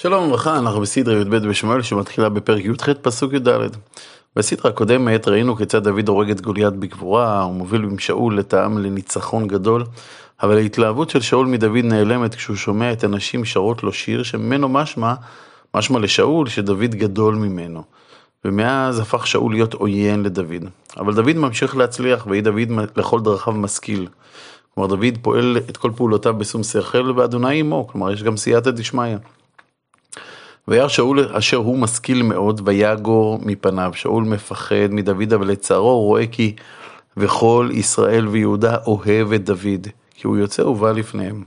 שלום 0.00 0.28
וברכה, 0.28 0.58
אנחנו 0.58 0.80
בסדרה 0.80 1.14
י"ב 1.14 1.36
בשמואל 1.36 1.82
שמתחילה 1.82 2.28
בפרק 2.28 2.64
י"ח 2.64 2.88
פסוק 3.02 3.32
י"ד. 3.32 3.48
בסדרה 4.36 4.70
הקודמת 4.70 5.28
ראינו 5.28 5.56
כיצד 5.56 5.84
דוד 5.84 6.08
הורג 6.08 6.30
את 6.30 6.40
גוליית 6.40 6.74
בגבורה, 6.74 7.42
הוא 7.42 7.54
מוביל 7.54 7.84
עם 7.84 7.98
שאול 7.98 8.38
העם 8.52 8.78
לניצחון 8.78 9.48
גדול, 9.48 9.84
אבל 10.42 10.56
ההתלהבות 10.56 11.10
של 11.10 11.20
שאול 11.20 11.46
מדוד 11.46 11.84
נעלמת 11.84 12.34
כשהוא 12.34 12.56
שומע 12.56 12.92
את 12.92 13.04
הנשים 13.04 13.44
שרות 13.44 13.82
לו 13.82 13.92
שיר 13.92 14.22
שממנו 14.22 14.68
משמע, 14.68 15.14
משמע 15.74 15.98
לשאול 15.98 16.48
שדוד 16.48 16.94
גדול 16.94 17.34
ממנו. 17.34 17.82
ומאז 18.44 18.98
הפך 18.98 19.26
שאול 19.26 19.52
להיות 19.52 19.74
עוין 19.74 20.22
לדוד. 20.22 20.64
אבל 20.96 21.14
דוד 21.14 21.36
ממשיך 21.36 21.76
להצליח, 21.76 22.26
ויהי 22.26 22.40
דוד 22.40 22.68
לכל 22.96 23.20
דרכיו 23.20 23.52
משכיל. 23.52 24.06
כלומר 24.74 24.88
דוד 24.88 25.18
פועל 25.22 25.56
את 25.68 25.76
כל 25.76 25.90
פעולותיו 25.96 26.34
בשום 26.34 26.62
שכל 26.62 27.12
ואדוני 27.16 27.60
עמו, 27.60 27.86
כלומר 27.86 28.12
יש 28.12 28.22
גם 28.22 28.36
סייעתא 28.36 28.70
דשמיא. 28.70 29.16
וירא 30.68 30.88
שאול 30.88 31.36
אשר 31.36 31.56
הוא 31.56 31.78
משכיל 31.78 32.22
מאוד, 32.22 32.60
ויגור 32.64 33.38
מפניו. 33.42 33.90
שאול 33.94 34.24
מפחד 34.24 34.88
מדוד, 34.90 35.32
אבל 35.32 35.46
לצערו 35.46 36.00
רואה 36.00 36.26
כי 36.26 36.56
וכל 37.16 37.68
ישראל 37.72 38.28
ויהודה 38.28 38.76
אוהב 38.86 39.32
את 39.32 39.44
דוד, 39.44 39.86
כי 40.14 40.26
הוא 40.26 40.36
יוצא 40.36 40.62
ובא 40.62 40.92
לפניהם. 40.92 41.44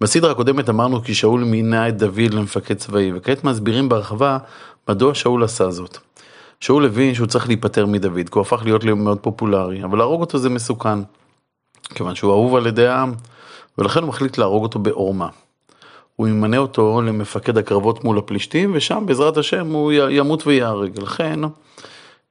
בסדרה 0.00 0.30
הקודמת 0.30 0.68
אמרנו 0.68 1.02
כי 1.02 1.14
שאול 1.14 1.44
מינה 1.44 1.88
את 1.88 1.96
דוד 1.96 2.34
למפקד 2.34 2.74
צבאי, 2.74 3.12
וכעת 3.14 3.44
מסבירים 3.44 3.88
בהרחבה 3.88 4.38
מדוע 4.88 5.14
שאול 5.14 5.44
עשה 5.44 5.70
זאת. 5.70 5.98
שאול 6.60 6.86
הבין 6.86 7.14
שהוא 7.14 7.26
צריך 7.26 7.48
להיפטר 7.48 7.86
מדוד, 7.86 8.28
כי 8.28 8.34
הוא 8.34 8.40
הפך 8.40 8.62
להיות 8.64 8.84
מאוד 8.84 9.18
פופולרי, 9.18 9.84
אבל 9.84 9.98
להרוג 9.98 10.20
אותו 10.20 10.38
זה 10.38 10.48
מסוכן, 10.48 10.98
כיוון 11.94 12.14
שהוא 12.14 12.32
אהוב 12.32 12.56
על 12.56 12.66
ידי 12.66 12.86
העם, 12.86 13.14
ולכן 13.78 14.00
הוא 14.00 14.08
מחליט 14.08 14.38
להרוג 14.38 14.62
אותו 14.62 14.78
בעורמה. 14.78 15.28
הוא 16.16 16.28
ימנה 16.28 16.58
אותו 16.58 17.02
למפקד 17.02 17.58
הקרבות 17.58 18.04
מול 18.04 18.18
הפלישתים, 18.18 18.70
ושם 18.74 19.06
בעזרת 19.06 19.36
השם 19.36 19.72
הוא 19.72 19.92
ימות 19.92 20.46
ויהרג. 20.46 20.98
לכן, 20.98 21.40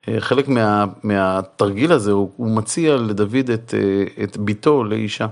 אה, 0.07 0.15
חלק 0.19 0.47
מה, 0.47 0.85
מהתרגיל 1.03 1.91
הזה, 1.91 2.11
הוא, 2.11 2.31
הוא 2.35 2.51
מציע 2.51 2.95
לדוד 2.95 3.49
את, 3.53 3.73
אה, 3.77 4.23
את 4.23 4.37
ביתו 4.37 4.83
לאישה. 4.83 5.27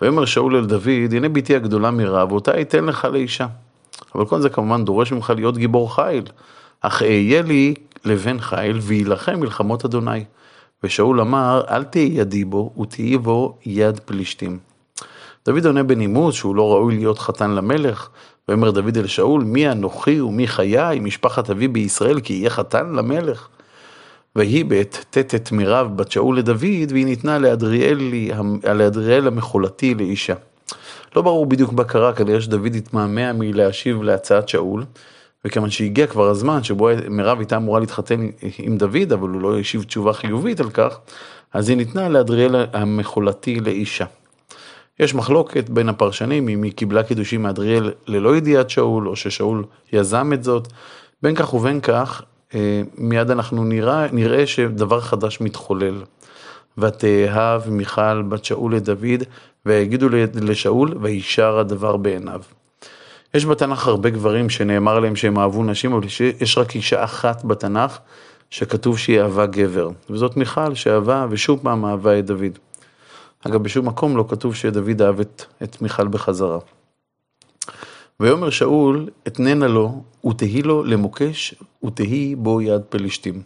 ויאמר 0.00 0.24
שאול 0.24 0.56
אל 0.56 0.64
דוד, 0.64 1.12
הנה 1.12 1.28
ביתי 1.28 1.56
הגדולה 1.56 1.90
מרב, 1.90 2.32
ואותה 2.32 2.60
אתן 2.60 2.84
לך 2.84 3.04
לאישה. 3.04 3.46
אבל 4.14 4.26
כל 4.26 4.40
זה 4.40 4.48
כמובן 4.48 4.84
דורש 4.84 5.12
ממך 5.12 5.32
להיות 5.36 5.58
גיבור 5.58 5.94
חיל. 5.94 6.24
אך 6.80 7.02
אהיה 7.02 7.42
לי 7.42 7.74
לבן 8.04 8.40
חיל, 8.40 8.78
ויילחם 8.82 9.40
מלחמות 9.40 9.84
אדוני. 9.84 10.24
ושאול 10.82 11.20
אמר, 11.20 11.62
אל 11.70 11.84
תהי 11.84 12.10
ידי 12.14 12.44
בו, 12.44 12.72
ותהי 12.80 13.18
בו 13.18 13.58
יד 13.66 14.00
פלישתים. 14.00 14.73
דוד 15.46 15.66
עונה 15.66 15.82
בנימוס 15.82 16.34
שהוא 16.34 16.56
לא 16.56 16.72
ראוי 16.72 16.94
להיות 16.94 17.18
חתן 17.18 17.50
למלך, 17.50 18.08
ואומר 18.48 18.70
דוד 18.70 18.98
אל 18.98 19.06
שאול, 19.06 19.44
מי 19.44 19.70
אנוכי 19.70 20.20
ומי 20.20 20.46
חיי, 20.46 21.00
משפחת 21.00 21.50
אבי 21.50 21.68
בישראל, 21.68 22.20
כי 22.20 22.32
יהיה 22.32 22.50
חתן 22.50 22.92
למלך. 22.92 23.48
ויהי 24.36 24.64
בעת 24.64 25.04
טטט 25.10 25.52
מירב 25.52 25.96
בת 25.96 26.12
שאול 26.12 26.38
לדוד, 26.38 26.92
והיא 26.92 27.04
ניתנה 27.04 27.38
לאדריאל 28.74 29.26
המחולתי 29.26 29.94
לאישה. 29.94 30.34
לא 31.16 31.22
ברור 31.22 31.46
בדיוק 31.46 31.72
מה 31.72 31.84
קרה, 31.84 32.12
כנראה 32.12 32.40
שדוד 32.40 32.74
התמהמה 32.74 33.32
מלהשיב 33.32 34.02
להצעת 34.02 34.48
שאול, 34.48 34.84
וכיוון 35.44 35.70
שהגיע 35.70 36.06
כבר 36.06 36.28
הזמן 36.28 36.62
שבו 36.62 36.88
מירב 37.10 37.38
הייתה 37.38 37.56
אמורה 37.56 37.80
להתחתן 37.80 38.28
עם 38.58 38.76
דוד, 38.76 39.12
אבל 39.12 39.28
הוא 39.28 39.40
לא 39.40 39.58
השיב 39.58 39.82
תשובה 39.82 40.12
חיובית 40.12 40.60
על 40.60 40.70
כך, 40.70 40.98
אז 41.52 41.68
היא 41.68 41.76
ניתנה 41.76 42.08
לאדריאל 42.08 42.54
המחולתי 42.72 43.60
לאישה. 43.60 44.04
יש 45.00 45.14
מחלוקת 45.14 45.68
בין 45.68 45.88
הפרשנים 45.88 46.48
אם 46.48 46.62
היא 46.62 46.72
קיבלה 46.72 47.02
קידושים 47.02 47.42
מאדריאל 47.42 47.92
ללא 48.06 48.36
ידיעת 48.36 48.70
שאול, 48.70 49.08
או 49.08 49.16
ששאול 49.16 49.64
יזם 49.92 50.32
את 50.32 50.44
זאת. 50.44 50.68
בין 51.22 51.34
כך 51.34 51.54
ובין 51.54 51.80
כך, 51.80 52.22
אה, 52.54 52.82
מיד 52.98 53.30
אנחנו 53.30 53.64
נראה, 53.64 54.06
נראה 54.12 54.46
שדבר 54.46 55.00
חדש 55.00 55.40
מתחולל. 55.40 56.02
ותאהב 56.78 57.70
מיכל 57.70 58.22
בת 58.22 58.44
שאול 58.44 58.74
לדוד, 58.74 59.22
ויגידו 59.66 60.08
לשאול, 60.34 60.94
וישר 61.00 61.58
הדבר 61.58 61.96
בעיניו. 61.96 62.40
יש 63.34 63.46
בתנ"ך 63.46 63.86
הרבה 63.86 64.10
גברים 64.10 64.50
שנאמר 64.50 65.00
להם 65.00 65.16
שהם 65.16 65.38
אהבו 65.38 65.64
נשים, 65.64 65.92
אבל 65.92 66.06
יש 66.40 66.58
רק 66.58 66.74
אישה 66.74 67.04
אחת 67.04 67.44
בתנ"ך 67.44 67.98
שכתוב 68.50 68.98
שהיא 68.98 69.20
אהבה 69.20 69.46
גבר, 69.46 69.90
וזאת 70.10 70.36
מיכל 70.36 70.74
שאהבה 70.74 71.26
ושוב 71.30 71.60
פעם 71.62 71.84
אהבה 71.84 72.18
את 72.18 72.26
דוד. 72.26 72.58
אגב, 73.46 73.62
בשום 73.62 73.88
מקום 73.88 74.16
לא 74.16 74.24
כתוב 74.28 74.54
שדוד 74.54 75.02
אהב 75.02 75.20
את, 75.20 75.44
את 75.62 75.82
מיכל 75.82 76.08
בחזרה. 76.08 76.58
ויאמר 78.20 78.50
שאול, 78.50 79.08
אתננה 79.26 79.68
לו, 79.68 80.02
ותהי 80.26 80.62
לו 80.62 80.84
למוקש, 80.84 81.54
ותהי 81.84 82.34
בו 82.34 82.60
יד 82.60 82.82
פלישתים. 82.88 83.42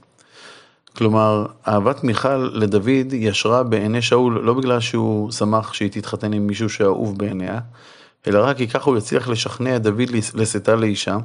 כלומר, 0.96 1.46
אהבת 1.68 2.04
מיכל 2.04 2.36
לדוד 2.36 3.12
ישרה 3.12 3.62
בעיני 3.62 4.02
שאול, 4.02 4.40
לא 4.40 4.54
בגלל 4.54 4.80
שהוא 4.80 5.30
שמח 5.30 5.72
שהיא 5.72 5.90
תתחתן 5.90 6.32
עם 6.32 6.46
מישהו 6.46 6.68
שאהוב 6.68 7.18
בעיניה, 7.18 7.60
אלא 8.26 8.44
רק 8.44 8.56
כי 8.56 8.68
ככה 8.68 8.90
הוא 8.90 8.98
יצליח 8.98 9.28
לשכנע 9.28 9.76
את 9.76 9.82
דוד 9.82 10.10
לשאתה 10.34 10.76
לאישה, 10.76 11.16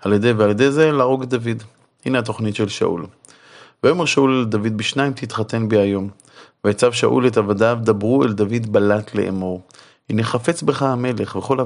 על 0.00 0.12
ידי, 0.12 0.32
ועל 0.32 0.50
ידי 0.50 0.70
זה 0.70 0.92
להרוג 0.92 1.22
את 1.22 1.28
דוד. 1.28 1.62
הנה 2.04 2.18
התוכנית 2.18 2.54
של 2.54 2.68
שאול. 2.68 3.06
ויאמר 3.84 4.04
שאול 4.04 4.40
לדוד, 4.42 4.76
בשניים 4.76 5.12
תתחתן 5.12 5.68
בי 5.68 5.78
היום. 5.78 6.08
ויצב 6.64 6.92
שאול 6.92 7.26
את 7.26 7.36
עבדיו, 7.36 7.78
דברו 7.82 8.24
אל 8.24 8.32
דוד 8.32 8.66
בלט 8.72 9.14
לאמור. 9.14 9.62
הנה 10.10 10.22
חפץ 10.22 10.62
בך 10.62 10.82
המלך, 10.82 11.36
וכל 11.36 11.60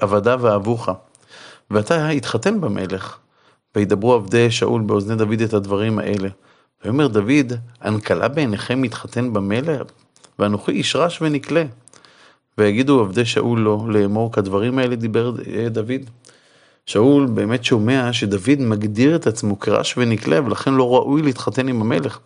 עבדיו 0.00 0.48
אהבוך. 0.48 0.88
ואתה 1.70 2.08
התחתן 2.08 2.60
במלך. 2.60 3.18
וידברו 3.76 4.12
עבדי 4.12 4.50
שאול 4.50 4.82
באוזני 4.82 5.16
דוד 5.16 5.40
את 5.40 5.54
הדברים 5.54 5.98
האלה. 5.98 6.28
ויאמר 6.84 7.06
דוד, 7.06 7.52
הנקלה 7.80 8.28
בעיניכם 8.28 8.82
מתחתן 8.82 9.32
במלך? 9.32 9.82
ואנוכי 10.38 10.72
איש 10.72 10.96
רש 10.96 11.22
ונקלה. 11.22 11.64
ויגידו 12.58 13.00
עבדי 13.00 13.24
שאול 13.24 13.60
לו 13.60 13.86
לאמור 13.90 14.32
כדברים 14.32 14.78
האלה 14.78 14.96
דיבר 14.96 15.34
דוד. 15.70 16.00
שאול 16.86 17.26
באמת 17.26 17.64
שומע 17.64 18.12
שדוד 18.12 18.58
מגדיר 18.60 19.16
את 19.16 19.26
עצמו 19.26 19.60
כרש 19.60 19.94
ונקלה 19.98 20.40
ולכן 20.44 20.74
לא 20.74 20.94
ראוי 20.94 21.22
להתחתן 21.22 21.68
עם 21.68 21.80
המלך. 21.80 22.18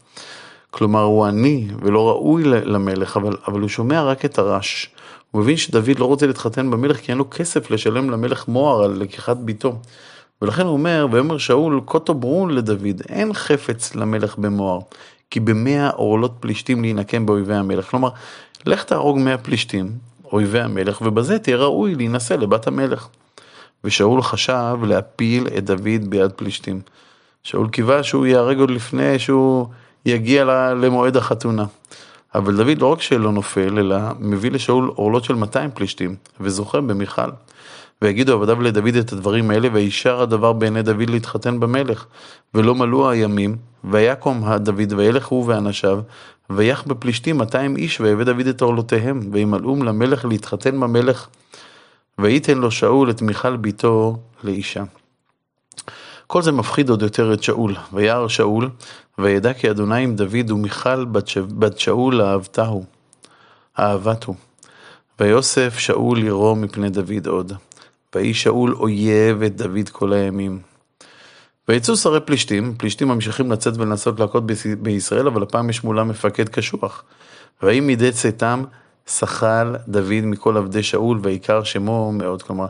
כלומר 0.71 1.03
הוא 1.03 1.25
עני 1.25 1.69
ולא 1.83 2.09
ראוי 2.09 2.45
למלך, 2.45 3.17
אבל, 3.17 3.37
אבל 3.49 3.61
הוא 3.61 3.69
שומע 3.69 4.03
רק 4.03 4.25
את 4.25 4.39
הרש. 4.39 4.91
הוא 5.31 5.43
מבין 5.43 5.57
שדוד 5.57 5.99
לא 5.99 6.05
רוצה 6.05 6.27
להתחתן 6.27 6.71
במלך 6.71 6.97
כי 6.97 7.13
אין 7.13 7.19
לו 7.19 7.31
כסף 7.31 7.71
לשלם 7.71 8.11
למלך 8.11 8.49
מוהר 8.49 8.83
על 8.83 8.91
לקיחת 8.91 9.37
ביתו. 9.37 9.79
ולכן 10.43 10.63
הוא 10.63 10.73
אומר, 10.73 11.07
ויאמר 11.11 11.39
שאול, 11.39 11.81
כה 11.87 11.99
תאמרו 11.99 12.49
לדוד, 12.49 13.03
אין 13.09 13.33
חפץ 13.33 13.95
למלך 13.95 14.39
במוהר, 14.39 14.81
כי 15.31 15.41
במאה 15.41 15.89
עורלות 15.89 16.33
פלישתים 16.41 16.83
להינקם 16.83 17.27
באויבי 17.27 17.55
המלך. 17.55 17.91
כלומר, 17.91 18.09
לך 18.67 18.85
תהרוג 18.85 19.19
מאה 19.19 19.39
פלישתים, 19.39 19.91
אויבי 20.33 20.61
המלך, 20.61 21.03
ובזה 21.03 21.39
תהיה 21.39 21.57
ראוי 21.57 21.95
להינשא 21.95 22.35
לבת 22.35 22.67
המלך. 22.67 23.09
ושאול 23.87 24.23
חשב 24.23 24.77
להפיל 24.87 25.47
את 25.59 25.65
דוד 25.65 26.05
ביד 26.09 26.33
פלישתים. 26.33 26.81
שאול 27.43 27.69
קיווה 27.69 28.03
שהוא 28.03 28.27
ייהרג 28.27 28.59
עוד 28.59 28.71
לפני 28.71 29.19
שהוא 29.19 29.67
יגיע 30.07 30.45
למועד 30.75 31.17
החתונה. 31.17 31.65
אבל 32.35 32.57
דוד 32.57 32.79
לא 32.79 32.93
רק 32.93 33.03
שלא 33.03 33.33
נופל, 33.33 33.79
אלא 33.79 33.97
מביא 34.19 34.51
לשאול 34.51 34.91
עורלות 34.95 35.25
של 35.25 35.35
200 35.35 35.71
פלישתים, 35.75 36.17
וזוכה 36.41 36.81
במיכל. 36.81 37.31
ויגידו 38.03 38.33
עבדיו 38.33 38.63
לדוד 38.63 38.97
את 38.97 39.13
הדברים 39.13 39.51
האלה, 39.51 39.69
וישר 39.73 40.21
הדבר 40.21 40.53
בעיני 40.53 40.83
דוד 40.83 41.11
להתחתן 41.11 41.61
במלך. 41.61 42.07
ולא 42.55 42.75
מלאו 42.75 43.11
הימים, 43.11 43.57
ויקום 43.85 44.57
דוד, 44.57 44.93
וילך 44.97 45.27
הוא 45.27 45.45
ואנשיו, 45.47 46.01
ויח 46.51 46.85
בפלישתים 46.87 47.39
200 47.39 47.77
איש, 47.77 48.01
ויבא 48.01 48.25
דוד 48.25 48.47
את 48.47 48.61
עורלותיהם, 48.61 49.21
וימלאום 49.33 49.83
למלך 49.83 50.25
להתחתן 50.25 50.81
במלך. 50.81 51.29
וייתן 52.21 52.59
לו 52.59 52.71
שאול 52.71 53.11
את 53.11 53.23
מיכל 53.23 53.57
ביתו 53.57 54.19
לאישה. 54.45 54.85
כל 56.27 56.43
זה 56.43 56.53
מפחיד 56.53 56.91
עוד 56.91 57.03
יותר 57.03 57.35
את 57.35 57.43
שאול, 57.43 57.77
וירא 57.93 58.29
שאול, 58.29 58.71
וידע 59.19 59.53
כי 59.53 59.71
אדוני 59.71 60.03
עם 60.03 60.17
דוד 60.17 60.51
ומיכל 60.51 61.05
בת 61.49 61.79
שאול 61.79 62.23
אהבתהו, 62.23 62.85
אהבתו. 63.79 64.35
ויוסף 65.21 65.79
שאול 65.79 66.25
ירום 66.25 66.63
מפני 66.63 66.91
דוד 66.91 67.27
עוד. 67.27 67.53
ויהי 68.15 68.35
שאול 68.35 68.75
אויב 68.75 69.43
את 69.43 69.57
דוד 69.57 69.89
כל 69.93 70.13
הימים. 70.13 70.59
ויצאו 71.69 71.97
שרי 71.97 72.21
פלישתים, 72.21 72.75
פלישתים 72.79 73.09
ממשיכים 73.09 73.53
לצאת 73.53 73.77
ולנסות 73.77 74.21
להכות 74.21 74.45
בישראל, 74.83 75.27
אבל 75.27 75.43
הפעם 75.43 75.71
יש 75.71 75.85
מולם 75.85 76.09
מפקד 76.09 76.49
קשוח. 76.49 77.05
ויהי 77.63 77.81
מידי 77.81 78.13
צאתם, 78.13 78.65
שכל 79.11 79.75
דוד 79.89 80.25
מכל 80.25 80.57
עבדי 80.57 80.83
שאול, 80.83 81.21
ועיקר 81.23 81.63
שמו 81.63 82.13
מאוד. 82.13 82.43
כלומר, 82.43 82.67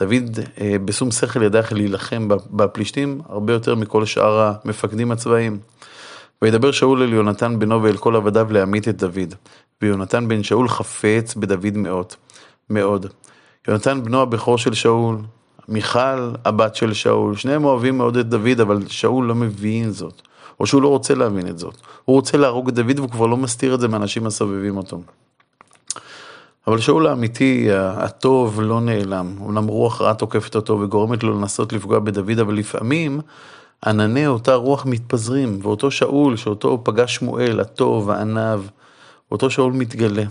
דוד 0.00 0.38
אה, 0.60 0.76
בשום 0.84 1.10
שכל 1.10 1.42
ידע 1.42 1.58
איך 1.58 1.72
להילחם 1.72 2.28
בפלישתים 2.50 3.20
הרבה 3.28 3.52
יותר 3.52 3.74
מכל 3.74 4.04
שאר 4.04 4.52
המפקדים 4.64 5.12
הצבאיים. 5.12 5.58
וידבר 6.42 6.72
שאול 6.72 7.02
אל 7.02 7.12
יונתן 7.12 7.58
בנו 7.58 7.82
ואל 7.82 7.96
כל 7.96 8.16
עבדיו 8.16 8.52
להמית 8.52 8.88
את 8.88 8.96
דוד. 8.96 9.34
ויונתן 9.82 10.28
בן 10.28 10.42
שאול 10.42 10.68
חפץ 10.68 11.34
בדוד 11.34 11.76
מאוד. 11.76 12.06
מאוד. 12.70 13.06
יונתן 13.68 14.04
בנו 14.04 14.22
הבכור 14.22 14.58
של 14.58 14.74
שאול, 14.74 15.16
מיכל, 15.68 16.30
הבת 16.44 16.74
של 16.74 16.92
שאול, 16.92 17.36
שניהם 17.36 17.64
אוהבים 17.64 17.98
מאוד 17.98 18.16
את 18.16 18.28
דוד, 18.28 18.60
אבל 18.60 18.88
שאול 18.88 19.24
לא 19.26 19.34
מבין 19.34 19.90
זאת, 19.90 20.22
או 20.60 20.66
שהוא 20.66 20.82
לא 20.82 20.88
רוצה 20.88 21.14
להבין 21.14 21.48
את 21.48 21.58
זאת. 21.58 21.74
הוא 22.04 22.16
רוצה 22.16 22.38
להרוג 22.38 22.68
את 22.68 22.74
דוד 22.74 22.98
והוא 22.98 23.10
כבר 23.10 23.26
לא 23.26 23.36
מסתיר 23.36 23.74
את 23.74 23.80
זה 23.80 23.88
מאנשים 23.88 24.26
הסובבים 24.26 24.76
אותו. 24.76 25.00
אבל 26.66 26.80
שאול 26.80 27.06
האמיתי, 27.06 27.68
הטוב, 27.72 28.60
לא 28.60 28.80
נעלם. 28.80 29.34
אומנם 29.40 29.66
רוח 29.66 30.00
רעה 30.00 30.14
תוקפת 30.14 30.56
אותו 30.56 30.80
וגורמת 30.80 31.22
לו 31.22 31.40
לנסות 31.40 31.72
לפגוע 31.72 31.98
בדוד, 31.98 32.38
אבל 32.38 32.54
לפעמים 32.54 33.20
ענני 33.86 34.26
אותה 34.26 34.54
רוח 34.54 34.86
מתפזרים, 34.86 35.58
ואותו 35.62 35.90
שאול, 35.90 36.36
שאותו 36.36 36.80
פגש 36.84 37.14
שמואל, 37.14 37.60
הטוב, 37.60 38.10
הענב, 38.10 38.60
אותו 39.32 39.50
שאול 39.50 39.72
מתגלה. 39.72 40.24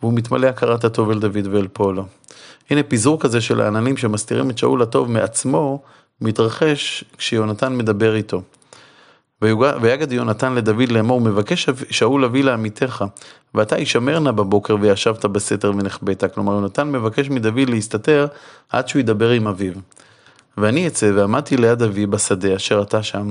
והוא 0.00 0.12
מתמלא 0.14 0.46
הכרת 0.46 0.84
הטוב 0.84 1.10
אל 1.10 1.18
דוד 1.18 1.46
ואל 1.52 1.68
פועלו. 1.68 2.04
הנה 2.70 2.82
פיזור 2.82 3.20
כזה 3.20 3.40
של 3.40 3.60
העננים 3.60 3.96
שמסתירים 3.96 4.50
את 4.50 4.58
שאול 4.58 4.82
הטוב 4.82 5.10
מעצמו, 5.10 5.82
מתרחש 6.20 7.04
כשיונתן 7.18 7.76
מדבר 7.76 8.14
איתו. 8.14 8.42
ויגד 9.42 10.12
יונתן 10.12 10.54
לדוד 10.54 10.88
לאמור, 10.88 11.20
מבקש 11.20 11.68
שאול 11.90 12.24
אבי 12.24 12.42
לעמיתך, 12.42 13.04
ואתה 13.54 13.76
הישמר 13.76 14.18
נא 14.18 14.30
בבוקר 14.30 14.76
וישבת 14.80 15.24
בסתר 15.24 15.72
ונחבאת. 15.78 16.24
כלומר, 16.34 16.52
יונתן 16.52 16.92
מבקש 16.92 17.30
מדוד 17.30 17.68
להסתתר 17.70 18.26
עד 18.70 18.88
שהוא 18.88 19.00
ידבר 19.00 19.30
עם 19.30 19.46
אביו. 19.46 19.72
ואני 20.56 20.86
אצא 20.86 21.10
ועמדתי 21.14 21.56
ליד 21.56 21.82
אבי 21.82 22.06
בשדה 22.06 22.56
אשר 22.56 22.82
אתה 22.82 23.02
שם, 23.02 23.30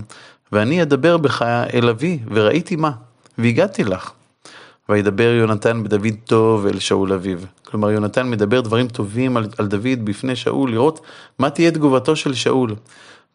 ואני 0.51 0.81
אדבר 0.81 1.17
בך 1.17 1.41
אל 1.73 1.89
אבי, 1.89 2.19
וראיתי 2.31 2.75
מה, 2.75 2.91
והגעתי 3.37 3.83
לך. 3.83 4.11
וידבר 4.89 5.23
יונתן 5.39 5.83
בדוד 5.83 6.13
טוב 6.25 6.65
אל 6.65 6.79
שאול 6.79 7.13
אביו. 7.13 7.37
כלומר, 7.65 7.91
יונתן 7.91 8.29
מדבר 8.29 8.61
דברים 8.61 8.87
טובים 8.87 9.37
על, 9.37 9.47
על 9.57 9.67
דוד 9.67 9.99
בפני 10.03 10.35
שאול, 10.35 10.71
לראות 10.71 11.01
מה 11.39 11.49
תהיה 11.49 11.71
תגובתו 11.71 12.15
של 12.15 12.33
שאול. 12.33 12.75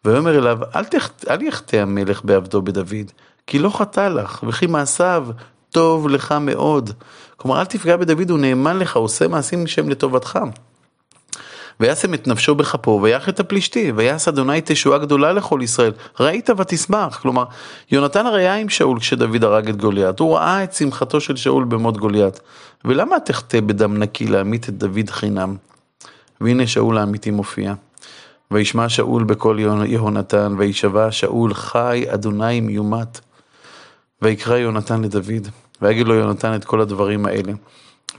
ויאמר 0.05 0.37
אליו, 0.37 0.59
אל, 0.75 0.83
תח, 0.83 1.09
אל 1.29 1.41
יחטא 1.41 1.75
המלך 1.75 2.21
בעבדו 2.23 2.61
בדוד, 2.61 3.11
כי 3.47 3.59
לא 3.59 3.69
חטא 3.69 4.07
לך, 4.07 4.43
וכי 4.47 4.67
מעשיו 4.67 5.27
טוב 5.69 6.07
לך 6.07 6.31
מאוד. 6.41 6.89
כלומר, 7.37 7.59
אל 7.59 7.65
תפגע 7.65 7.97
בדוד, 7.97 8.29
הוא 8.29 8.39
נאמן 8.39 8.77
לך, 8.77 8.95
הוא 8.95 9.03
עושה 9.03 9.27
מעשים 9.27 9.67
שהם 9.67 9.89
לטובתך. 9.89 10.39
וישם 11.79 12.13
את 12.13 12.27
נפשו 12.27 12.55
בכפו 12.55 12.99
ויח 13.03 13.29
את 13.29 13.39
הפלישתי, 13.39 13.91
ויעש 13.95 14.27
אדוני 14.27 14.61
תשועה 14.61 14.97
גדולה 14.97 15.33
לכל 15.33 15.59
ישראל, 15.63 15.91
ראית 16.19 16.49
ותשמח. 16.57 17.19
כלומר, 17.21 17.43
יונתן 17.91 18.25
הרי 18.25 18.41
היה 18.41 18.55
עם 18.55 18.69
שאול 18.69 18.99
כשדוד 18.99 19.43
הרג 19.43 19.69
את 19.69 19.77
גוליית, 19.77 20.19
הוא 20.19 20.35
ראה 20.35 20.63
את 20.63 20.73
שמחתו 20.73 21.21
של 21.21 21.35
שאול 21.35 21.63
במות 21.63 21.97
גוליית. 21.97 22.39
ולמה 22.85 23.19
תחטא 23.19 23.59
בדם 23.59 23.97
נקי 23.97 24.27
להמית 24.27 24.69
את 24.69 24.77
דוד 24.77 25.09
חינם? 25.09 25.55
והנה 26.41 26.67
שאול 26.67 26.97
האמיתי 26.97 27.31
מופיע. 27.31 27.73
וישמע 28.53 28.89
שאול 28.89 29.23
בקול 29.23 29.59
יהונתן, 29.85 30.55
וישבע 30.57 31.11
שאול 31.11 31.53
חי 31.53 32.05
אדוני 32.07 32.61
מיומת. 32.61 33.19
ויקרא 34.21 34.57
יונתן 34.57 35.01
לדוד, 35.01 35.47
ויגיד 35.81 36.07
לו 36.07 36.13
יונתן 36.13 36.55
את 36.55 36.65
כל 36.65 36.81
הדברים 36.81 37.25
האלה. 37.25 37.53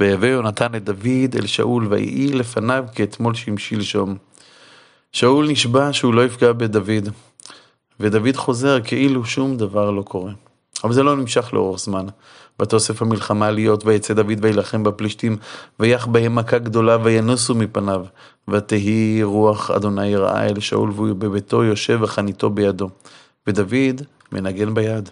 ויבא 0.01 0.27
יונתן 0.27 0.75
את 0.75 0.85
דוד 0.85 1.37
אל 1.37 1.47
שאול, 1.47 1.87
ויהי 1.91 2.33
לפניו 2.33 2.85
כאתמול 2.95 3.35
שמשלשום. 3.35 4.17
שאול 5.13 5.49
נשבע 5.49 5.93
שהוא 5.93 6.15
לא 6.15 6.25
יפגע 6.25 6.53
בדוד, 6.53 7.09
ודוד 8.01 8.37
חוזר 8.37 8.81
כאילו 8.85 9.25
שום 9.25 9.57
דבר 9.57 9.91
לא 9.91 10.03
קורה. 10.03 10.33
אבל 10.85 10.93
זה 10.93 11.03
לא 11.03 11.17
נמשך 11.17 11.55
לאורך 11.55 11.81
זמן. 11.81 12.07
ותוסף 12.63 13.03
המלחמה 13.03 13.51
להיות, 13.51 13.87
ויצא 13.87 14.15
דוד 14.15 14.39
וילחם 14.41 14.85
בפלישתים, 14.85 15.37
ויח 15.81 16.07
בהם 16.07 16.35
מכה 16.35 16.59
גדולה, 16.59 16.97
וינוסו 17.03 17.55
מפניו. 17.55 18.05
ותהי 18.49 19.23
רוח 19.23 19.71
אדוני 19.71 20.17
רעה 20.17 20.47
אל 20.47 20.61
שאול, 20.61 20.91
והוא 20.91 21.13
בביתו 21.13 21.65
יושב 21.65 21.99
וחניתו 22.03 22.51
בידו. 22.51 22.89
ודוד 23.47 24.03
מנגן 24.33 24.75
ביד. 24.75 25.09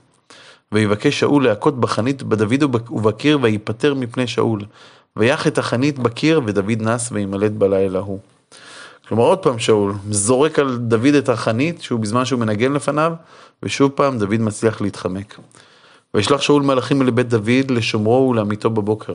ויבקש 0.73 1.21
שאול 1.21 1.45
להכות 1.45 1.81
בחנית 1.81 2.23
בדוד 2.23 2.63
ובקיר, 2.91 3.39
ויפטר 3.43 3.95
מפני 3.95 4.27
שאול. 4.27 4.61
ויח 5.17 5.47
את 5.47 5.59
החנית 5.59 5.99
בקיר, 5.99 6.41
ודוד 6.47 6.83
נס 6.83 7.13
וימלט 7.13 7.53
בלילה 7.53 7.99
ההוא. 7.99 8.19
כלומר 9.09 9.25
עוד 9.25 9.39
פעם 9.39 9.59
שאול 9.59 9.93
זורק 10.11 10.59
על 10.59 10.77
דוד 10.79 11.15
את 11.19 11.29
החנית, 11.29 11.83
שהוא 11.83 12.01
בזמן 12.01 12.25
שהוא 12.25 12.41
מנגן 12.41 12.73
לפניו, 12.73 13.13
ושוב 13.63 13.91
פעם 13.91 14.19
דוד 14.19 14.41
מצליח 14.41 14.81
להתחמק. 14.81 15.39
וישלח 16.15 16.41
שאול 16.41 16.63
מלאכים 16.63 17.03
לבית 17.03 17.29
דוד 17.29 17.71
לשומרו 17.71 18.29
ולעמיתו 18.29 18.71
בבוקר. 18.71 19.15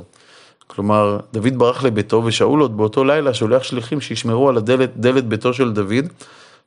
כלומר, 0.68 1.20
דוד 1.34 1.58
ברח 1.58 1.84
לביתו, 1.84 2.24
ושאול 2.26 2.62
עוד 2.62 2.78
באותו 2.78 3.04
לילה 3.04 3.34
שולח 3.34 3.64
שליחים 3.64 4.02
שישמרו 4.02 4.50
על 4.50 4.58
הדלת, 4.58 4.98
דלת 4.98 5.26
ביתו 5.26 5.54
של 5.54 5.74
דוד, 5.74 6.06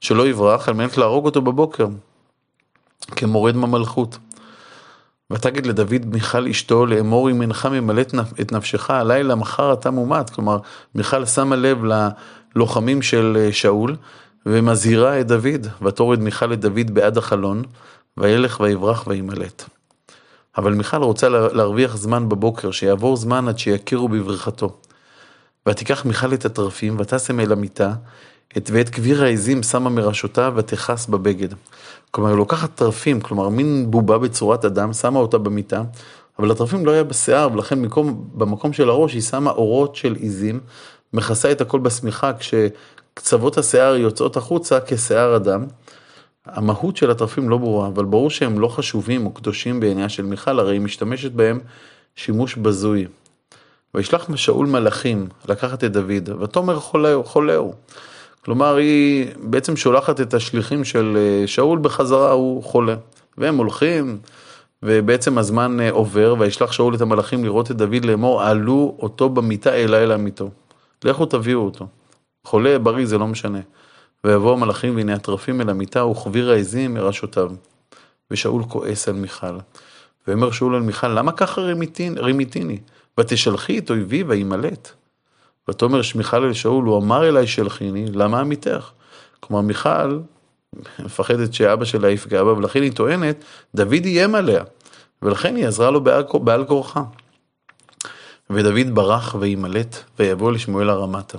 שלא 0.01 0.29
יברח, 0.29 0.69
על 0.69 0.75
מנת 0.75 0.97
להרוג 0.99 1.25
אותו 1.25 1.43
בבוקר, 1.43 1.87
כמורד 3.17 3.57
מהמלכות. 3.57 4.19
ותגיד 5.33 5.67
לדוד 5.67 6.07
מיכל 6.07 6.47
אשתו 6.47 6.87
לאמור 6.87 7.31
אם 7.31 7.43
אינך 7.43 7.67
ממלא 7.67 8.03
את 8.41 8.53
נפשך 8.53 8.91
הלילה 8.91 9.35
מחר 9.35 9.73
אתה 9.73 9.91
מומת. 9.91 10.31
כלומר, 10.31 10.59
מיכל 10.95 11.25
שמה 11.25 11.57
לב 11.57 11.79
ללוחמים 12.55 13.03
של 13.03 13.37
אה, 13.41 13.53
שאול 13.53 13.97
ומזהירה 14.47 15.21
את 15.21 15.27
דוד. 15.27 15.67
ותורד 15.83 16.21
מיכל 16.21 16.53
את 16.53 16.61
דוד 16.61 16.91
בעד 16.91 17.19
החלון, 17.19 17.63
וילך 18.17 18.61
ויברח 18.61 19.07
וימלט. 19.07 19.80
אבל 20.57 20.75
מיכל 20.75 21.03
רוצה 21.03 21.29
להרוויח 21.29 21.97
זמן 21.97 22.29
בבוקר, 22.29 22.71
שיעבור 22.71 23.17
זמן 23.17 23.49
עד 23.49 23.59
שיכירו 23.59 24.09
בברכתו. 24.09 24.77
ותיקח 25.69 26.05
מיכל 26.05 26.35
את 26.35 26.45
התרפים, 26.45 26.97
ותשם 26.99 27.41
אל 27.41 27.53
המיטה, 27.53 27.93
את 28.57 28.71
ואת 28.73 28.89
כביר 28.89 29.25
העזים 29.25 29.63
שמה 29.63 29.91
מראשותה 29.91 30.51
ותכס 30.57 31.07
בבגד. 31.07 31.49
כלומר, 32.11 32.31
היא 32.31 32.37
לוקחת 32.37 32.71
תרפים, 32.75 33.21
כלומר, 33.21 33.49
מין 33.49 33.91
בובה 33.91 34.19
בצורת 34.19 34.65
אדם, 34.65 34.93
שמה 34.93 35.19
אותה 35.19 35.39
במיטה, 35.39 35.83
אבל 36.39 36.51
התרפים 36.51 36.87
לא 36.87 36.91
היה 36.91 37.05
בשיער, 37.05 37.53
ולכן 37.53 37.83
מקום, 37.83 38.29
במקום 38.35 38.73
של 38.73 38.89
הראש 38.89 39.13
היא 39.13 39.23
שמה 39.23 39.51
אורות 39.51 39.97
של 39.97 40.17
עזים, 40.21 40.61
מכסה 41.13 41.53
את 41.53 41.61
הכל 41.61 41.79
בשמיכה, 41.79 42.33
כשקצוות 42.33 43.59
השיער 43.59 43.97
יוצאות 43.97 44.37
החוצה 44.37 44.79
כשיער 44.87 45.37
אדם. 45.37 45.67
המהות 46.47 46.97
של 46.97 47.11
התרפים 47.11 47.49
לא 47.49 47.59
ברורה, 47.59 47.89
אבל 47.89 48.05
ברור 48.05 48.31
שהם 48.31 48.59
לא 48.59 48.69
חשובים 48.69 49.27
או 49.27 49.31
קדושים 49.31 49.81
בעיניה 49.81 50.09
של 50.09 50.23
מיכל, 50.23 50.59
הרי 50.59 50.75
היא 50.75 50.81
משתמשת 50.81 51.33
בהם 51.33 51.61
שימוש 52.17 52.57
בזוי. 52.57 53.07
וישלח 53.95 54.37
שאול 54.37 54.67
מלאכים 54.67 55.29
לקחת 55.49 55.85
את 55.85 55.93
דוד, 55.93 56.29
ותאמר 56.41 56.81
חולהו, 56.81 57.25
חולהו. 57.25 57.75
כלומר, 58.45 58.77
היא 58.77 59.27
בעצם 59.43 59.77
שולחת 59.77 60.21
את 60.21 60.35
השליחים 60.35 60.85
של 60.85 61.17
אה, 61.17 61.47
שאול 61.47 61.79
בחזרה, 61.79 62.31
הוא 62.31 62.63
חולה. 62.63 62.97
והם 63.39 63.57
הולכים, 63.57 64.19
ובעצם 64.83 65.39
הזמן 65.39 65.81
אה, 65.81 65.91
עובר, 65.91 66.35
וישלח 66.39 66.73
שאול 66.73 66.95
את 66.95 67.01
המלאכים 67.01 67.45
לראות 67.45 67.71
את 67.71 67.77
דוד 67.77 68.05
לאמור, 68.05 68.43
עלו 68.43 68.97
אותו 68.99 69.29
במיטה 69.29 69.75
אלה 69.75 70.03
אל. 70.03 70.13
לכו 71.05 71.27
תביאו 71.27 71.61
אותו. 71.61 71.87
חולה, 72.45 72.79
בריא, 72.79 73.07
זה 73.07 73.19
לא 73.19 73.27
משנה. 73.27 73.61
ויבואו 74.25 74.53
המלאכים 74.53 74.97
והנה 74.97 75.15
הטרפים 75.15 75.61
אל 75.61 75.71
המיטה 75.71 76.05
וכביר 76.05 76.51
העזים 76.51 76.95
מראשותיו. 76.95 77.51
ושאול 78.31 78.63
כועס 78.69 79.09
על 79.09 79.15
מיכל. 79.15 79.59
ואומר 80.27 80.51
שאול 80.51 80.75
על 80.75 80.83
מיכל, 80.83 81.09
למה 81.09 81.33
ככה 81.33 81.61
רימיתיני? 82.17 82.79
ותשלחי 83.21 83.79
את 83.79 83.91
אויבי 83.91 84.23
וימלט. 84.23 84.91
ותאמר 85.71 86.03
שמיכל 86.03 86.45
אל 86.45 86.53
שאול, 86.53 86.85
הוא 86.85 86.99
אמר 86.99 87.29
אליי 87.29 87.47
שלחיני, 87.47 88.07
למה 88.13 88.41
עמיתך? 88.41 88.91
כלומר, 89.41 89.63
מיכל 89.63 90.19
מפחדת 90.99 91.55
שאבא 91.55 91.85
שלה 91.85 92.11
יפגע 92.11 92.45
בה, 92.45 92.53
ולכן 92.53 92.83
היא 92.83 92.93
טוענת, 92.93 93.45
דוד 93.75 94.05
איים 94.05 94.35
עליה, 94.35 94.65
ולכן 95.23 95.57
היא 95.57 95.67
עזרה 95.67 95.91
לו 95.91 96.01
בעל 96.45 96.65
כורחה. 96.65 97.03
ודוד 98.51 98.95
ברח 98.95 99.35
וימלט, 99.41 99.97
ויבוא 100.19 100.53
לשמואל 100.53 100.91
הרמתה. 100.91 101.39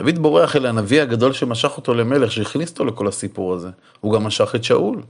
דוד 0.00 0.18
בורח 0.18 0.56
אל 0.56 0.66
הנביא 0.66 1.02
הגדול 1.02 1.32
שמשך 1.32 1.76
אותו 1.76 1.94
למלך, 1.94 2.32
שהכניס 2.32 2.70
אותו 2.70 2.84
לכל 2.84 3.08
הסיפור 3.08 3.54
הזה. 3.54 3.68
הוא 4.00 4.12
גם 4.12 4.24
משך 4.24 4.54
את 4.54 4.64
שאול. 4.64 5.02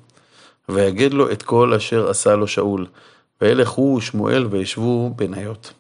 ויגד 0.69 1.13
לו 1.13 1.33
את 1.33 1.43
כל 1.43 1.75
אשר 1.75 2.11
עשה 2.11 2.37
לו 2.37 2.47
שאול. 2.47 2.87
וילך 3.41 3.69
הוא 3.69 3.99
ושמואל 3.99 4.47
וישבו 4.51 5.11
בניות. 5.17 5.73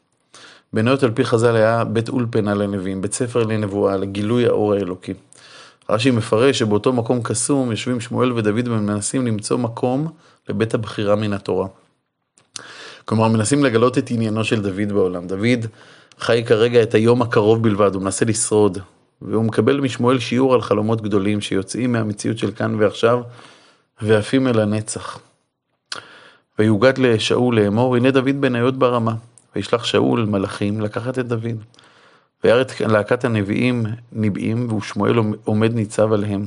בניות 0.72 1.02
על 1.02 1.10
פי 1.10 1.24
חז"ל 1.24 1.56
היה 1.56 1.84
בית 1.84 2.08
אולפנה 2.08 2.54
לנביאים, 2.54 3.02
בית 3.02 3.14
ספר 3.14 3.42
לנבואה, 3.42 3.96
לגילוי 3.96 4.46
האור 4.46 4.72
האלוקי. 4.72 5.14
רש"י 5.90 6.10
מפרש 6.10 6.58
שבאותו 6.58 6.92
מקום 6.92 7.22
קסום 7.22 7.70
יושבים 7.70 8.00
שמואל 8.00 8.32
ודוד 8.32 8.68
ומנסים 8.68 9.26
למצוא 9.26 9.58
מקום 9.58 10.08
לבית 10.48 10.74
הבחירה 10.74 11.16
מן 11.16 11.32
התורה. 11.32 11.68
כלומר, 13.04 13.28
מנסים 13.28 13.64
לגלות 13.64 13.98
את 13.98 14.10
עניינו 14.10 14.44
של 14.44 14.62
דוד 14.62 14.92
בעולם. 14.92 15.26
דוד 15.26 15.66
חי 16.18 16.44
כרגע 16.46 16.82
את 16.82 16.94
היום 16.94 17.22
הקרוב 17.22 17.62
בלבד, 17.62 17.94
הוא 17.94 18.02
מנסה 18.02 18.24
לשרוד, 18.24 18.78
והוא 19.22 19.44
מקבל 19.44 19.80
משמואל 19.80 20.18
שיעור 20.18 20.54
על 20.54 20.60
חלומות 20.60 21.00
גדולים 21.00 21.40
שיוצאים 21.40 21.92
מהמציאות 21.92 22.38
של 22.38 22.50
כאן 22.50 22.74
ועכשיו, 22.78 23.22
ועפים 24.02 24.48
אל 24.48 24.60
הנצח. 24.60 25.18
ויוגד 26.58 26.98
לשאול 26.98 27.60
לאמור, 27.60 27.96
הנה 27.96 28.10
דוד 28.10 28.40
בניות 28.40 28.76
ברמה. 28.76 29.14
וישלח 29.56 29.84
שאול 29.84 30.24
מלאכים 30.24 30.80
לקחת 30.80 31.18
את 31.18 31.28
דוד. 31.28 31.56
וירא 32.44 32.60
את 32.60 32.80
להקת 32.80 33.24
הנביאים 33.24 33.86
ניבאים, 34.12 34.72
ושמואל 34.72 35.14
עומד 35.44 35.74
ניצב 35.74 36.12
עליהם. 36.12 36.46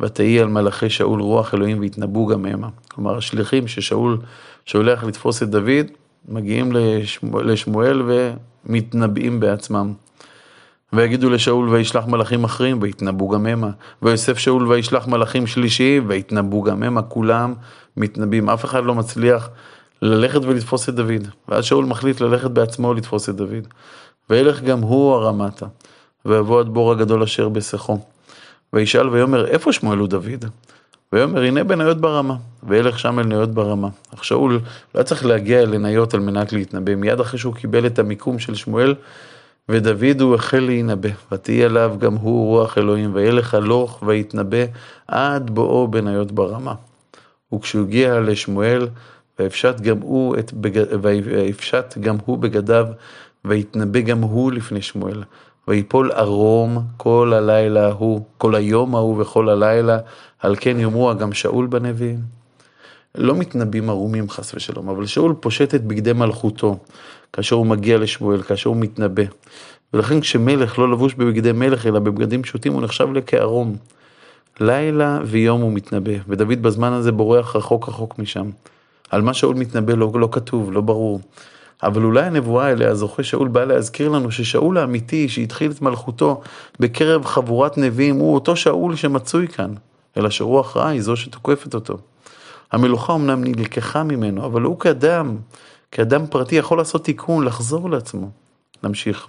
ותהי 0.00 0.40
על 0.40 0.48
מלאכי 0.48 0.90
שאול 0.90 1.20
רוח 1.20 1.54
אלוהים 1.54 1.80
והתנבאו 1.80 2.26
גם 2.26 2.46
המה. 2.46 2.68
כלומר, 2.88 3.16
השליחים 3.16 3.68
ששאול 3.68 4.18
שולח 4.66 5.04
לתפוס 5.04 5.42
את 5.42 5.50
דוד, 5.50 5.86
מגיעים 6.28 6.72
לשמואל 7.44 8.02
ומתנבאים 8.66 9.40
בעצמם. 9.40 9.92
ויגידו 10.92 11.30
לשאול 11.30 11.68
וישלח 11.68 12.06
מלאכים 12.06 12.44
אחרים 12.44 12.78
ויתנבאו 12.82 13.28
גם 13.28 13.46
המה. 13.46 13.70
ויוסף 14.02 14.38
שאול 14.38 14.68
וישלח 14.68 15.06
מלאכים 15.06 15.46
שלישיים 15.46 16.04
ויתנבאו 16.06 16.62
גם 16.62 16.82
המה. 16.82 17.02
כולם 17.02 17.54
מתנבאים, 17.96 18.50
אף 18.50 18.64
אחד 18.64 18.84
לא 18.84 18.94
מצליח 18.94 19.48
ללכת 20.02 20.40
ולתפוס 20.44 20.88
את 20.88 20.94
דוד. 20.94 21.28
ואז 21.48 21.64
שאול 21.64 21.84
מחליט 21.84 22.20
ללכת 22.20 22.50
בעצמו 22.50 22.94
לתפוס 22.94 23.28
את 23.28 23.34
דוד. 23.34 23.66
וילך 24.30 24.60
גם 24.60 24.80
הוא 24.80 25.14
הרמתה, 25.14 25.66
ויבוא 26.24 26.60
עד 26.60 26.68
בור 26.68 26.92
הגדול 26.92 27.22
אשר 27.22 27.48
בסכו. 27.48 27.98
וישאל 28.72 29.08
ויאמר 29.08 29.46
איפה 29.46 29.72
שמואל 29.72 29.98
הוא 29.98 30.08
דוד? 30.08 30.44
ויאמר 31.12 31.42
הנה 31.42 31.64
בניות 31.64 32.00
ברמה, 32.00 32.36
וילך 32.62 32.98
שם 32.98 33.18
אל 33.18 33.24
ניות 33.24 33.50
ברמה. 33.50 33.88
אך 34.14 34.24
שאול 34.24 34.60
לא 34.94 35.02
צריך 35.02 35.26
להגיע 35.26 35.62
אל 35.62 35.78
ניות 35.78 36.14
על 36.14 36.20
מנת 36.20 36.52
להתנבא, 36.52 36.94
מיד 36.94 37.20
אחרי 37.20 37.38
שהוא 37.38 37.54
קיבל 37.54 37.86
את 37.86 37.98
המיקום 37.98 38.38
של 38.38 38.54
שמואל, 38.54 38.94
ודוד 39.70 40.20
הוא 40.20 40.34
החל 40.34 40.58
להינבא, 40.58 41.08
ותהי 41.32 41.64
עליו 41.64 41.94
גם 41.98 42.14
הוא 42.14 42.46
רוח 42.46 42.78
אלוהים, 42.78 43.10
וילך 43.14 43.54
הלוך 43.54 44.02
ויתנבא 44.06 44.64
עד 45.08 45.50
בואו 45.50 45.88
בניות 45.88 46.32
ברמה. 46.32 46.74
וכשהוא 47.54 47.82
הגיע 47.82 48.20
לשמואל, 48.20 48.88
ויפשט 49.38 49.80
גם 49.80 50.00
הוא, 50.00 50.36
את 50.38 50.52
גם 52.00 52.16
הוא 52.24 52.38
בגדיו, 52.38 52.86
ויתנבא 53.44 54.00
גם 54.00 54.20
הוא 54.22 54.52
לפני 54.52 54.82
שמואל. 54.82 55.22
ויפול 55.68 56.12
ערום 56.12 56.78
כל 56.96 57.32
הלילה 57.36 57.86
ההוא, 57.86 58.20
כל 58.38 58.54
היום 58.54 58.94
ההוא 58.94 59.20
וכל 59.20 59.48
הלילה, 59.48 59.98
על 60.38 60.56
כן 60.60 60.80
יאמרו 60.80 61.14
גם 61.18 61.32
שאול 61.32 61.66
בנביאים. 61.66 62.20
לא 63.14 63.34
מתנבאים 63.34 63.90
ערומים 63.90 64.30
חס 64.30 64.54
ושלום, 64.54 64.88
אבל 64.88 65.06
שאול 65.06 65.34
פושט 65.40 65.74
את 65.74 65.84
בגדי 65.84 66.12
מלכותו, 66.12 66.78
כאשר 67.32 67.56
הוא 67.56 67.66
מגיע 67.66 67.98
לשמואל, 67.98 68.42
כאשר 68.42 68.68
הוא 68.68 68.76
מתנבא. 68.76 69.22
ולכן 69.94 70.20
כשמלך 70.20 70.78
לא 70.78 70.92
לבוש 70.92 71.14
בבגדי 71.14 71.52
מלך, 71.52 71.86
אלא 71.86 71.98
בבגדים 71.98 72.42
פשוטים, 72.42 72.72
הוא 72.72 72.82
נחשב 72.82 73.12
לכערום. 73.12 73.76
לילה 74.60 75.18
ויום 75.24 75.60
הוא 75.60 75.72
מתנבא, 75.72 76.12
ודוד 76.28 76.62
בזמן 76.62 76.92
הזה 76.92 77.12
בורח 77.12 77.56
רחוק 77.56 77.88
רחוק 77.88 78.18
משם. 78.18 78.50
על 79.10 79.22
מה 79.22 79.34
שאול 79.34 79.56
מתנבא 79.56 79.94
לא, 79.94 80.10
לא 80.14 80.28
כתוב, 80.32 80.72
לא 80.72 80.80
ברור. 80.80 81.20
אבל 81.82 82.04
אולי 82.04 82.22
הנבואה 82.22 82.72
אליה 82.72 82.94
זוכה 82.94 83.22
שאול 83.22 83.48
בא 83.48 83.64
להזכיר 83.64 84.08
לנו 84.08 84.30
ששאול 84.30 84.78
האמיתי 84.78 85.28
שהתחיל 85.28 85.70
את 85.70 85.82
מלכותו 85.82 86.40
בקרב 86.80 87.24
חבורת 87.24 87.78
נביאים 87.78 88.16
הוא 88.16 88.34
אותו 88.34 88.56
שאול 88.56 88.96
שמצוי 88.96 89.48
כאן, 89.48 89.74
אלא 90.16 90.30
שרוח 90.30 90.76
רעה 90.76 90.88
היא 90.88 91.00
זו 91.00 91.16
שתוקפת 91.16 91.74
אותו. 91.74 91.98
המלוכה 92.72 93.14
אמנם 93.14 93.44
נלקחה 93.44 94.02
ממנו, 94.02 94.46
אבל 94.46 94.62
הוא 94.62 94.78
כאדם, 94.78 95.36
כאדם 95.90 96.26
פרטי 96.26 96.54
יכול 96.54 96.78
לעשות 96.78 97.04
תיקון, 97.04 97.44
לחזור 97.44 97.90
לעצמו. 97.90 98.30
נמשיך. 98.82 99.28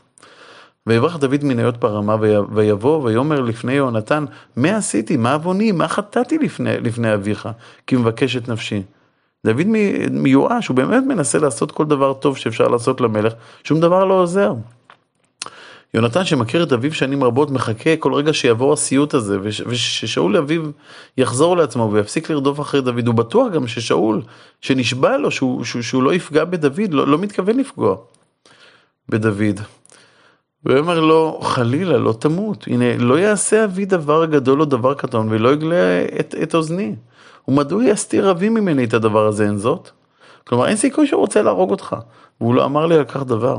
ויברך 0.87 1.17
דוד 1.17 1.43
מניות 1.43 1.77
ברמה 1.77 2.15
ויבוא 2.53 3.03
ויאמר 3.03 3.41
לפני 3.41 3.73
יהונתן, 3.73 4.25
מה 4.55 4.77
עשיתי, 4.77 5.17
מה 5.17 5.33
עווני, 5.33 5.71
מה 5.71 5.87
חטאתי 5.87 6.37
לפני, 6.37 6.79
לפני 6.79 7.13
אביך, 7.13 7.49
כי 7.87 7.95
מבקש 7.95 8.35
את 8.35 8.49
נפשי. 8.49 8.83
דוד 9.45 9.67
מיואש, 10.11 10.67
הוא 10.67 10.75
באמת 10.75 11.03
מנסה 11.03 11.39
לעשות 11.39 11.71
כל 11.71 11.85
דבר 11.85 12.13
טוב 12.13 12.37
שאפשר 12.37 12.67
לעשות 12.67 13.01
למלך, 13.01 13.33
שום 13.63 13.79
דבר 13.79 14.05
לא 14.05 14.13
עוזר. 14.13 14.53
יונתן 15.93 16.25
שמכיר 16.25 16.63
את 16.63 16.73
אביו 16.73 16.93
שנים 16.93 17.23
רבות 17.23 17.51
מחכה 17.51 17.95
כל 17.95 18.13
רגע 18.13 18.33
שיעבור 18.33 18.73
הסיוט 18.73 19.13
הזה 19.13 19.37
וששאול 19.41 20.37
אביו 20.37 20.61
יחזור 21.17 21.57
לעצמו 21.57 21.89
ויפסיק 21.91 22.29
לרדוף 22.29 22.59
אחרי 22.59 22.81
דוד. 22.81 23.07
הוא 23.07 23.15
בטוח 23.15 23.53
גם 23.53 23.67
ששאול, 23.67 24.21
שנשבע 24.61 25.17
לו 25.17 25.31
שהוא, 25.31 25.63
שהוא, 25.63 25.81
שהוא 25.81 26.03
לא 26.03 26.13
יפגע 26.13 26.45
בדוד, 26.45 26.93
לא, 26.93 27.07
לא 27.07 27.17
מתכוון 27.17 27.57
לפגוע 27.57 27.95
בדוד. 29.09 29.59
והוא 30.65 30.79
אומר 30.79 30.99
לו, 30.99 31.39
חלילה, 31.41 31.97
לא 31.97 32.13
תמות. 32.19 32.67
הנה, 32.67 32.97
לא 32.97 33.19
יעשה 33.19 33.65
אבי 33.65 33.85
דבר 33.85 34.25
גדול 34.25 34.59
או 34.61 34.65
דבר 34.65 34.93
קטון 34.93 35.27
ולא 35.29 35.53
יגלה 35.53 36.05
את, 36.19 36.35
את 36.43 36.55
אוזני. 36.55 36.95
ומדוע 37.47 37.83
יסתיר 37.83 38.31
אבי 38.31 38.49
ממני 38.49 38.83
את 38.83 38.93
הדבר 38.93 39.27
הזה, 39.27 39.45
אין 39.45 39.57
זאת? 39.57 39.89
כלומר, 40.47 40.67
אין 40.67 40.75
סיכוי 40.75 41.07
שהוא 41.07 41.21
רוצה 41.21 41.41
להרוג 41.41 41.71
אותך. 41.71 41.95
והוא 42.41 42.55
לא 42.55 42.65
אמר 42.65 42.85
לי 42.85 42.95
על 42.95 43.03
כך 43.03 43.23
דבר. 43.23 43.57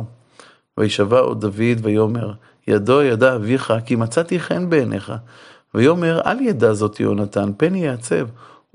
וישבע 0.79 1.19
עוד 1.19 1.41
דוד 1.41 1.79
ויאמר, 1.83 2.33
ידו 2.69 3.03
ידע 3.03 3.35
אביך, 3.35 3.73
כי 3.87 3.97
מצאתי 3.97 4.41
חן 4.41 4.71
בעיניך. 4.71 5.13
ויאמר, 5.75 6.21
אל 6.27 6.41
ידע 6.41 6.73
זאת 6.73 7.01
יהונתן, 7.01 7.51
פן 7.57 7.75
יעצב. 7.75 8.27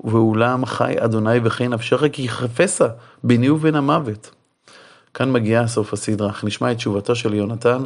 ואולם 0.04 0.66
חי 0.66 0.94
אדוני 0.98 1.38
וחי 1.44 1.68
נפשך, 1.68 2.02
כי 2.12 2.28
חפשה 2.28 2.88
ביני 3.24 3.50
ובין 3.50 3.74
המוות. 3.74 4.30
כאן 5.14 5.32
מגיעה 5.32 5.68
סוף 5.68 5.92
הסדרה, 5.92 6.30
אך 6.30 6.44
נשמע 6.44 6.72
את 6.72 6.76
תשובתו 6.76 7.14
של 7.14 7.34
יונתן, 7.34 7.84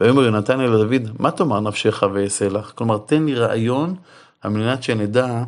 ויאמר 0.00 0.22
יונתן 0.22 0.60
אל 0.60 0.70
דוד, 0.70 1.10
מה 1.18 1.30
תאמר 1.30 1.60
נפשך 1.60 2.02
ואעשה 2.12 2.48
לך? 2.48 2.72
כלומר, 2.74 2.98
תן 2.98 3.24
לי 3.24 3.34
רעיון 3.34 3.94
על 4.40 4.50
מנת 4.50 4.82
שנדע 4.82 5.42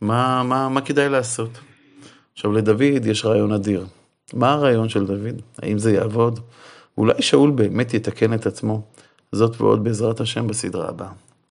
מה, 0.00 0.42
מה, 0.42 0.68
מה 0.68 0.80
כדאי 0.80 1.08
לעשות. 1.08 1.50
עכשיו 2.32 2.52
לדוד 2.52 3.06
יש 3.06 3.24
רעיון 3.24 3.52
אדיר. 3.52 3.86
מה 4.32 4.52
הרעיון 4.52 4.88
של 4.88 5.06
דוד? 5.06 5.40
האם 5.62 5.78
זה 5.78 5.92
יעבוד? 5.92 6.40
אולי 6.98 7.22
שאול 7.22 7.50
באמת 7.50 7.94
יתקן 7.94 8.34
את 8.34 8.46
עצמו? 8.46 8.82
זאת 9.32 9.60
ועוד 9.60 9.84
בעזרת 9.84 10.20
השם 10.20 10.46
בסדרה 10.46 10.88
הבאה. 10.88 11.10